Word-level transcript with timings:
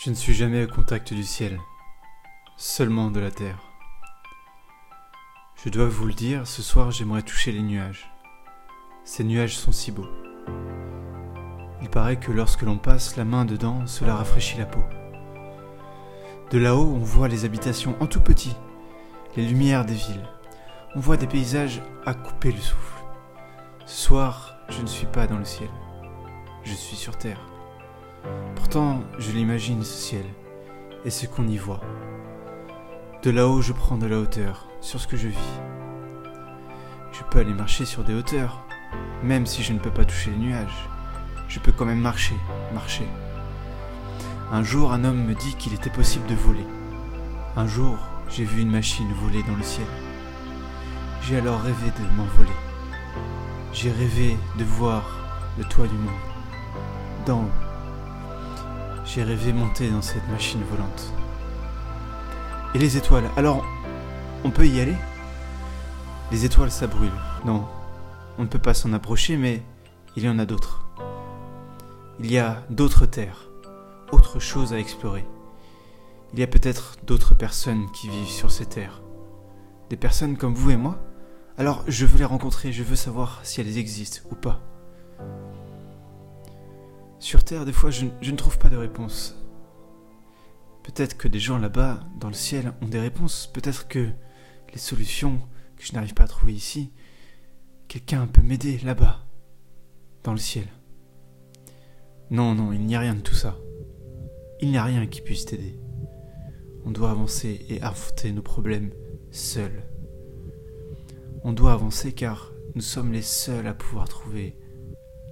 Je 0.00 0.10
ne 0.10 0.14
suis 0.14 0.32
jamais 0.32 0.62
au 0.62 0.68
contact 0.68 1.12
du 1.12 1.24
ciel, 1.24 1.58
seulement 2.56 3.10
de 3.10 3.18
la 3.18 3.32
terre. 3.32 3.58
Je 5.56 5.70
dois 5.70 5.88
vous 5.88 6.06
le 6.06 6.12
dire, 6.12 6.46
ce 6.46 6.62
soir 6.62 6.92
j'aimerais 6.92 7.22
toucher 7.22 7.50
les 7.50 7.62
nuages. 7.62 8.08
Ces 9.02 9.24
nuages 9.24 9.56
sont 9.56 9.72
si 9.72 9.90
beaux. 9.90 10.06
Il 11.82 11.90
paraît 11.90 12.20
que 12.20 12.30
lorsque 12.30 12.62
l'on 12.62 12.78
passe 12.78 13.16
la 13.16 13.24
main 13.24 13.44
dedans, 13.44 13.88
cela 13.88 14.14
rafraîchit 14.14 14.58
la 14.58 14.66
peau. 14.66 14.84
De 16.52 16.58
là-haut, 16.58 16.94
on 16.94 17.02
voit 17.02 17.26
les 17.26 17.44
habitations 17.44 17.96
en 18.00 18.06
tout 18.06 18.20
petit, 18.20 18.54
les 19.34 19.48
lumières 19.48 19.84
des 19.84 19.94
villes. 19.94 20.28
On 20.94 21.00
voit 21.00 21.16
des 21.16 21.26
paysages 21.26 21.82
à 22.06 22.14
couper 22.14 22.52
le 22.52 22.60
souffle. 22.60 23.02
Ce 23.84 24.04
soir, 24.04 24.58
je 24.68 24.80
ne 24.80 24.86
suis 24.86 25.06
pas 25.06 25.26
dans 25.26 25.38
le 25.38 25.44
ciel. 25.44 25.70
Je 26.62 26.72
suis 26.72 26.96
sur 26.96 27.18
terre. 27.18 27.40
Pourtant, 28.56 29.02
je 29.18 29.32
l'imagine 29.32 29.82
ce 29.82 29.92
ciel 29.92 30.24
et 31.04 31.10
ce 31.10 31.26
qu'on 31.26 31.48
y 31.48 31.56
voit. 31.56 31.80
De 33.22 33.30
là-haut, 33.30 33.62
je 33.62 33.72
prends 33.72 33.96
de 33.96 34.06
la 34.06 34.18
hauteur 34.18 34.68
sur 34.80 35.00
ce 35.00 35.06
que 35.06 35.16
je 35.16 35.28
vis. 35.28 35.60
Je 37.12 37.22
peux 37.30 37.40
aller 37.40 37.54
marcher 37.54 37.84
sur 37.84 38.04
des 38.04 38.14
hauteurs, 38.14 38.64
même 39.22 39.46
si 39.46 39.62
je 39.62 39.72
ne 39.72 39.78
peux 39.78 39.90
pas 39.90 40.04
toucher 40.04 40.30
les 40.30 40.36
nuages. 40.36 40.88
Je 41.48 41.58
peux 41.58 41.72
quand 41.72 41.84
même 41.84 42.00
marcher, 42.00 42.36
marcher. 42.72 43.06
Un 44.52 44.62
jour, 44.62 44.92
un 44.92 45.04
homme 45.04 45.24
me 45.24 45.34
dit 45.34 45.54
qu'il 45.56 45.74
était 45.74 45.90
possible 45.90 46.26
de 46.26 46.34
voler. 46.34 46.66
Un 47.56 47.66
jour, 47.66 47.96
j'ai 48.28 48.44
vu 48.44 48.62
une 48.62 48.70
machine 48.70 49.12
voler 49.14 49.42
dans 49.42 49.56
le 49.56 49.62
ciel. 49.62 49.86
J'ai 51.22 51.38
alors 51.38 51.60
rêvé 51.60 51.90
de 51.90 52.16
m'envoler. 52.16 52.56
J'ai 53.72 53.90
rêvé 53.90 54.36
de 54.58 54.64
voir 54.64 55.02
le 55.58 55.64
toit 55.64 55.86
du 55.86 55.94
monde, 55.94 56.14
haut. 57.28 57.67
J'ai 59.08 59.22
rêvé 59.22 59.54
monter 59.54 59.88
dans 59.88 60.02
cette 60.02 60.28
machine 60.28 60.60
volante. 60.70 61.14
Et 62.74 62.78
les 62.78 62.98
étoiles, 62.98 63.24
alors 63.38 63.64
on 64.44 64.50
peut 64.50 64.66
y 64.66 64.80
aller? 64.80 64.96
Les 66.30 66.44
étoiles, 66.44 66.70
ça 66.70 66.86
brûle. 66.86 67.10
Non, 67.46 67.66
on 68.36 68.42
ne 68.42 68.48
peut 68.48 68.58
pas 68.58 68.74
s'en 68.74 68.92
approcher, 68.92 69.38
mais 69.38 69.62
il 70.14 70.24
y 70.24 70.28
en 70.28 70.38
a 70.38 70.44
d'autres. 70.44 70.86
Il 72.20 72.30
y 72.30 72.36
a 72.36 72.62
d'autres 72.68 73.06
terres, 73.06 73.48
autre 74.12 74.40
chose 74.40 74.74
à 74.74 74.78
explorer. 74.78 75.24
Il 76.34 76.38
y 76.38 76.42
a 76.42 76.46
peut-être 76.46 76.98
d'autres 77.02 77.34
personnes 77.34 77.90
qui 77.92 78.10
vivent 78.10 78.28
sur 78.28 78.50
ces 78.50 78.66
terres. 78.66 79.00
Des 79.88 79.96
personnes 79.96 80.36
comme 80.36 80.54
vous 80.54 80.72
et 80.72 80.76
moi? 80.76 80.98
Alors 81.56 81.82
je 81.88 82.04
veux 82.04 82.18
les 82.18 82.26
rencontrer, 82.26 82.72
je 82.72 82.82
veux 82.82 82.94
savoir 82.94 83.40
si 83.42 83.62
elles 83.62 83.78
existent 83.78 84.20
ou 84.30 84.34
pas. 84.34 84.60
Sur 87.20 87.42
Terre, 87.42 87.64
des 87.64 87.72
fois, 87.72 87.90
je, 87.90 88.04
ne 88.04 88.36
trouve 88.36 88.58
pas 88.58 88.68
de 88.68 88.76
réponse. 88.76 89.36
Peut-être 90.84 91.16
que 91.16 91.26
des 91.26 91.40
gens 91.40 91.58
là-bas, 91.58 92.00
dans 92.20 92.28
le 92.28 92.34
ciel, 92.34 92.72
ont 92.80 92.86
des 92.86 93.00
réponses. 93.00 93.50
Peut-être 93.52 93.88
que 93.88 94.08
les 94.72 94.78
solutions 94.78 95.40
que 95.76 95.84
je 95.84 95.92
n'arrive 95.92 96.14
pas 96.14 96.24
à 96.24 96.28
trouver 96.28 96.52
ici, 96.52 96.92
quelqu'un 97.88 98.26
peut 98.26 98.42
m'aider 98.42 98.78
là-bas, 98.78 99.26
dans 100.22 100.32
le 100.32 100.38
ciel. 100.38 100.68
Non, 102.30 102.54
non, 102.54 102.72
il 102.72 102.80
n'y 102.82 102.94
a 102.94 103.00
rien 103.00 103.14
de 103.14 103.20
tout 103.20 103.34
ça. 103.34 103.58
Il 104.60 104.70
n'y 104.70 104.78
a 104.78 104.84
rien 104.84 105.06
qui 105.06 105.20
puisse 105.20 105.44
t'aider. 105.44 105.78
On 106.84 106.90
doit 106.92 107.10
avancer 107.10 107.66
et 107.68 107.82
affronter 107.82 108.32
nos 108.32 108.42
problèmes 108.42 108.92
seuls. 109.32 109.82
On 111.42 111.52
doit 111.52 111.72
avancer 111.72 112.12
car 112.12 112.52
nous 112.74 112.80
sommes 112.80 113.12
les 113.12 113.22
seuls 113.22 113.66
à 113.66 113.74
pouvoir 113.74 114.08
trouver 114.08 114.56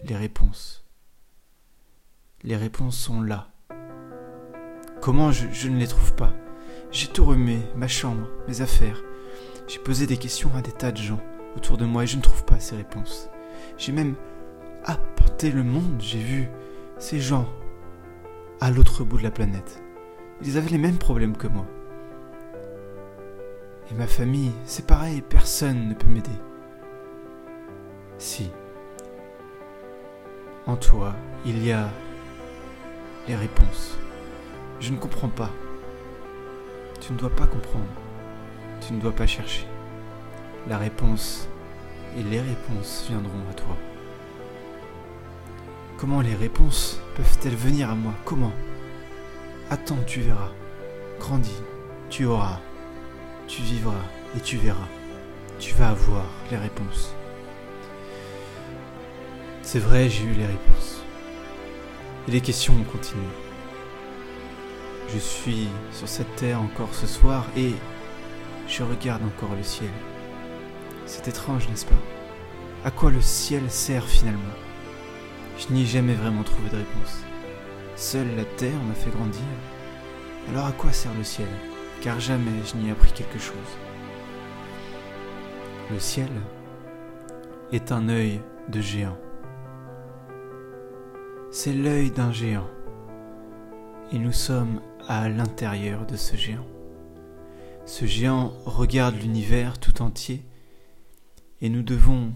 les 0.04 0.16
réponses. 0.16 0.85
Les 2.46 2.54
réponses 2.54 2.96
sont 2.96 3.22
là. 3.22 3.48
Comment 5.00 5.32
je, 5.32 5.68
ne 5.68 5.78
les 5.78 5.88
trouve 5.88 6.14
pas? 6.14 6.32
J'ai 6.92 7.08
tout 7.08 7.24
remué, 7.24 7.58
ma 7.74 7.88
chambre, 7.88 8.28
mes 8.46 8.60
affaires. 8.60 9.02
J'ai 9.66 9.80
posé 9.80 10.06
des 10.06 10.16
questions 10.16 10.52
à 10.54 10.62
des 10.62 10.70
tas 10.70 10.92
de 10.92 10.96
gens 10.96 11.18
autour 11.56 11.76
de 11.76 11.84
moi 11.84 12.04
et 12.04 12.06
je 12.06 12.16
ne 12.16 12.22
trouve 12.22 12.44
pas 12.44 12.60
ces 12.60 12.76
réponses. 12.76 13.28
J'ai 13.78 13.90
même 13.90 14.14
apporté 14.84 15.50
le 15.50 15.64
monde, 15.64 15.96
j'ai 15.98 16.20
vu 16.20 16.48
ces 16.98 17.18
gens 17.18 17.48
à 18.60 18.70
l'autre 18.70 19.02
bout 19.02 19.18
de 19.18 19.24
la 19.24 19.32
planète. 19.32 19.82
Ils 20.44 20.56
avaient 20.56 20.70
les 20.70 20.78
mêmes 20.78 20.98
problèmes 20.98 21.36
que 21.36 21.48
moi. 21.48 21.66
Et 23.90 23.94
ma 23.94 24.06
famille, 24.06 24.52
c'est 24.66 24.86
pareil, 24.86 25.20
personne 25.20 25.88
ne 25.88 25.94
peut 25.94 26.06
m'aider. 26.06 26.30
Si. 28.18 28.52
En 30.68 30.76
toi, 30.76 31.12
il 31.44 31.64
y 31.66 31.72
a 31.72 31.88
les 33.28 33.36
réponses. 33.36 33.96
Je 34.80 34.92
ne 34.92 34.98
comprends 34.98 35.28
pas. 35.28 35.50
Tu 37.00 37.12
ne 37.12 37.18
dois 37.18 37.30
pas 37.30 37.46
comprendre. 37.46 37.86
Tu 38.80 38.92
ne 38.92 39.00
dois 39.00 39.12
pas 39.12 39.26
chercher. 39.26 39.66
La 40.68 40.78
réponse 40.78 41.48
et 42.16 42.22
les 42.22 42.40
réponses 42.40 43.06
viendront 43.08 43.42
à 43.50 43.54
toi. 43.54 43.76
Comment 45.98 46.20
les 46.20 46.34
réponses 46.34 47.00
peuvent-elles 47.16 47.56
venir 47.56 47.90
à 47.90 47.94
moi? 47.94 48.12
Comment? 48.24 48.52
Attends, 49.70 49.98
tu 50.06 50.20
verras. 50.20 50.50
Grandis, 51.18 51.62
tu 52.10 52.26
auras, 52.26 52.60
tu 53.48 53.62
vivras 53.62 54.04
et 54.36 54.40
tu 54.40 54.58
verras. 54.58 54.88
Tu 55.58 55.74
vas 55.74 55.88
avoir 55.88 56.26
les 56.50 56.58
réponses. 56.58 57.14
C'est 59.62 59.78
vrai, 59.78 60.08
j'ai 60.10 60.24
eu 60.24 60.34
les 60.34 60.46
réponses. 60.46 61.02
Et 62.28 62.32
les 62.32 62.40
questions 62.40 62.74
ont 62.74 62.84
continué. 62.84 63.26
Je 65.12 65.18
suis 65.18 65.68
sur 65.92 66.08
cette 66.08 66.34
terre 66.36 66.60
encore 66.60 66.92
ce 66.92 67.06
soir 67.06 67.46
et 67.56 67.72
je 68.66 68.82
regarde 68.82 69.22
encore 69.22 69.54
le 69.56 69.62
ciel. 69.62 69.90
C'est 71.06 71.28
étrange, 71.28 71.68
n'est-ce 71.68 71.86
pas? 71.86 71.94
À 72.84 72.90
quoi 72.90 73.10
le 73.10 73.20
ciel 73.20 73.70
sert 73.70 74.04
finalement? 74.04 74.40
Je 75.56 75.72
n'y 75.72 75.82
ai 75.82 75.86
jamais 75.86 76.14
vraiment 76.14 76.42
trouvé 76.42 76.68
de 76.70 76.76
réponse. 76.76 77.22
Seule 77.94 78.34
la 78.36 78.44
terre 78.44 78.82
m'a 78.88 78.94
fait 78.94 79.10
grandir. 79.10 79.40
Alors 80.50 80.66
à 80.66 80.72
quoi 80.72 80.92
sert 80.92 81.14
le 81.16 81.24
ciel? 81.24 81.48
Car 82.00 82.18
jamais 82.18 82.50
je 82.64 82.76
n'y 82.76 82.88
ai 82.88 82.92
appris 82.92 83.12
quelque 83.12 83.38
chose. 83.38 83.54
Le 85.92 86.00
ciel 86.00 86.30
est 87.72 87.92
un 87.92 88.08
œil 88.08 88.40
de 88.68 88.80
géant. 88.80 89.16
C'est 91.58 91.72
l'œil 91.72 92.10
d'un 92.10 92.32
géant. 92.32 92.68
Et 94.12 94.18
nous 94.18 94.30
sommes 94.30 94.82
à 95.08 95.30
l'intérieur 95.30 96.04
de 96.04 96.14
ce 96.14 96.36
géant. 96.36 96.66
Ce 97.86 98.04
géant 98.04 98.52
regarde 98.66 99.14
l'univers 99.14 99.80
tout 99.80 100.02
entier 100.02 100.44
et 101.62 101.70
nous 101.70 101.80
devons 101.80 102.34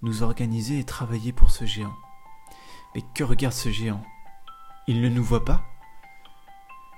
nous 0.00 0.22
organiser 0.22 0.78
et 0.78 0.84
travailler 0.84 1.34
pour 1.34 1.50
ce 1.50 1.66
géant. 1.66 1.92
Mais 2.94 3.02
que 3.14 3.22
regarde 3.22 3.52
ce 3.52 3.68
géant? 3.68 4.02
Il 4.88 5.02
ne 5.02 5.10
nous 5.10 5.22
voit 5.22 5.44
pas? 5.44 5.60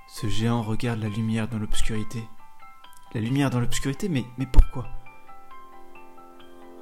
Ce 0.07 0.29
géant 0.29 0.61
regarde 0.61 1.01
la 1.01 1.09
lumière 1.09 1.49
dans 1.49 1.59
l'obscurité. 1.59 2.23
La 3.13 3.19
lumière 3.19 3.49
dans 3.49 3.59
l'obscurité, 3.59 4.07
mais, 4.07 4.23
mais 4.37 4.45
pourquoi? 4.45 4.87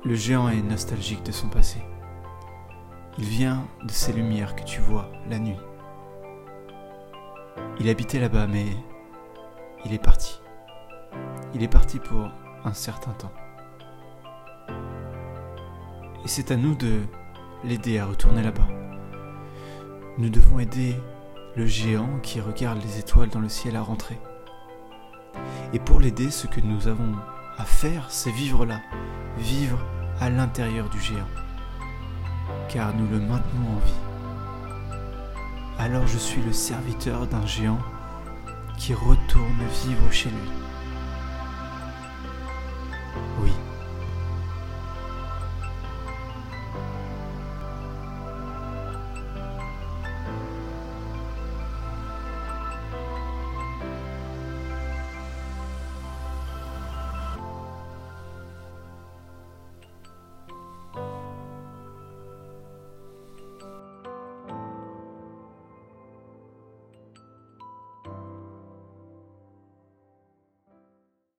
Le 0.06 0.14
géant 0.14 0.47
est 0.47 0.62
nostalgique 0.62 1.24
de 1.24 1.31
son 1.31 1.50
passé. 1.50 1.80
Il 3.18 3.25
vient 3.25 3.68
de 3.84 3.91
ces 3.91 4.12
lumières 4.12 4.56
que 4.56 4.63
tu 4.63 4.81
vois 4.81 5.12
la 5.29 5.40
nuit. 5.40 5.59
Il 7.79 7.90
habitait 7.90 8.19
là-bas, 8.19 8.47
mais 8.47 8.66
il 9.85 9.94
est 9.94 10.03
parti. 10.03 10.40
Il 11.53 11.62
est 11.62 11.68
parti 11.68 12.00
pour 12.00 12.29
un 12.63 12.73
certain 12.73 13.12
temps. 13.12 13.31
Et 16.23 16.28
c'est 16.28 16.52
à 16.52 16.56
nous 16.56 16.75
de 16.75 17.02
l'aider 17.63 18.00
à 18.00 18.06
retourner 18.06 18.41
là-bas. 18.41 18.68
Nous 20.17 20.29
devons 20.29 20.59
aider 20.59 20.96
le 21.55 21.66
géant 21.66 22.20
qui 22.22 22.41
regarde 22.41 22.82
les 22.82 22.99
étoiles 22.99 23.29
dans 23.29 23.40
le 23.40 23.49
ciel 23.49 23.76
à 23.76 23.82
rentrer. 23.82 24.17
Et 25.73 25.79
pour 25.79 25.99
l'aider, 25.99 26.32
ce 26.32 26.47
que 26.47 26.61
nous 26.61 26.87
avons 26.87 27.14
à 27.58 27.66
faire, 27.66 28.09
c'est 28.09 28.32
vivre 28.32 28.66
là, 28.66 28.82
vivre 29.37 29.79
à 30.20 30.29
l'intérieur 30.29 30.90
du 30.90 30.99
géant, 30.99 31.28
car 32.70 32.94
nous 32.96 33.08
le 33.08 33.20
maintenons 33.20 33.70
en 33.76 33.85
vie. 33.85 33.94
Alors 35.79 36.08
je 36.08 36.17
suis 36.17 36.41
le 36.41 36.53
serviteur 36.53 37.28
d'un 37.28 37.46
géant 37.46 37.79
qui 38.78 38.94
retourne 38.94 39.64
vivre 39.85 40.11
chez 40.11 40.29
lui. 40.29 40.50